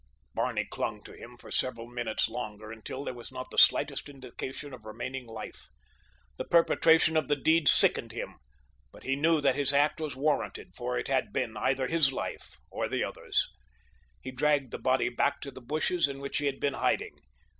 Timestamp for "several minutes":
1.51-2.27